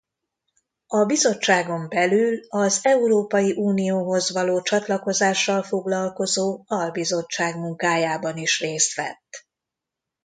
A 0.87 1.05
bizottságon 1.05 1.89
belül 1.89 2.39
az 2.49 2.79
Európai 2.83 3.51
Unióhoz 3.55 4.31
való 4.31 4.61
csatlakozással 4.61 5.63
foglalkozó 5.63 6.63
albizottság 6.67 7.55
munkájában 7.57 8.37
is 8.37 8.59
részt 8.59 8.95
vett. 8.95 9.47